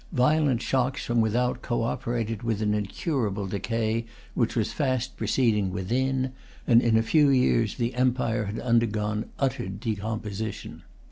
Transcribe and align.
Violent 0.13 0.63
shocks 0.63 1.05
from 1.05 1.21
without 1.21 1.61
co 1.61 1.83
operated 1.83 2.41
with 2.41 2.59
an 2.63 2.73
incurable 2.73 3.45
decay 3.45 4.07
which 4.33 4.55
was 4.55 4.73
fast 4.73 5.15
proceeding 5.15 5.69
within; 5.71 6.31
and 6.65 6.81
in 6.81 6.97
a 6.97 7.03
few 7.03 7.29
years 7.29 7.75
the 7.77 7.93
empire 7.93 8.45
had 8.45 8.57
undergone 8.61 9.25
utter 9.37 9.67
decomposition. 9.69 10.81